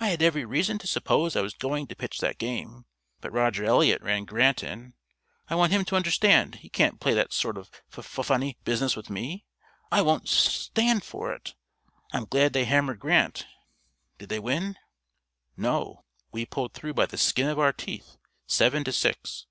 I 0.00 0.08
had 0.08 0.22
every 0.22 0.46
reason 0.46 0.78
to 0.78 0.86
suppose 0.86 1.36
I 1.36 1.42
was 1.42 1.52
going 1.52 1.86
to 1.88 1.94
pitch 1.94 2.20
that 2.20 2.38
game, 2.38 2.86
but 3.20 3.30
Roger 3.30 3.62
Eliot 3.62 4.00
ran 4.00 4.24
Grant 4.24 4.64
in. 4.64 4.94
I 5.50 5.54
want 5.54 5.70
him 5.70 5.84
to 5.84 5.96
understand 5.96 6.54
he 6.54 6.70
can't 6.70 6.98
play 6.98 7.12
that 7.12 7.34
sort 7.34 7.58
of 7.58 7.70
fuf 7.92 8.24
funny 8.24 8.56
business 8.64 8.96
with 8.96 9.10
me; 9.10 9.44
I 9.92 10.00
won't 10.00 10.30
sus 10.30 10.54
stand 10.54 11.04
for 11.04 11.30
it. 11.34 11.52
I'm 12.10 12.24
glad 12.24 12.54
they 12.54 12.64
hammered 12.64 13.00
Grant! 13.00 13.46
Did 14.16 14.30
they 14.30 14.38
win?" 14.40 14.78
"No; 15.58 16.04
we 16.32 16.46
pulled 16.46 16.72
through 16.72 16.94
by 16.94 17.04
the 17.04 17.18
skin 17.18 17.48
of 17.48 17.58
our 17.58 17.74
teeth 17.74 18.16
seven 18.46 18.82
to 18.84 18.92
six. 18.92 19.44